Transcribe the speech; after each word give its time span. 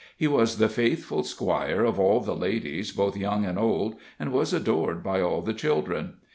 He 0.17 0.25
was 0.25 0.57
the 0.57 0.67
faithful 0.67 1.21
squire 1.21 1.85
of 1.85 1.99
all 1.99 2.21
the 2.21 2.33
ladies, 2.35 2.91
both 2.91 3.15
young 3.15 3.45
and 3.45 3.59
old, 3.59 3.97
and 4.19 4.33
was 4.33 4.51
adored 4.51 5.03
by 5.03 5.21
all 5.21 5.43
the 5.43 5.53
children. 5.53 6.13